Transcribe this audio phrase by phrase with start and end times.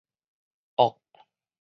[0.81, 0.97] 難